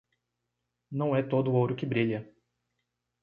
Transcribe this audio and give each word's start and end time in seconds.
Não 0.91 1.15
é 1.15 1.21
todo 1.21 1.51
o 1.51 1.53
ouro 1.53 1.75
que 1.75 1.85
brilha. 1.85 2.27